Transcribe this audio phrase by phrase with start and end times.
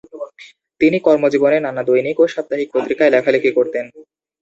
[0.81, 3.85] তিনি কর্মজীবনে নানা দৈনিক ও সাপ্তাহিক পত্রিকায় লেখালেখি করতেন।